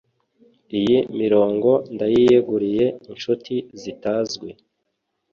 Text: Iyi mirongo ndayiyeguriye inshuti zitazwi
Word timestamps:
Iyi 0.79 0.97
mirongo 1.19 1.69
ndayiyeguriye 1.93 2.85
inshuti 3.11 3.53
zitazwi 3.81 4.49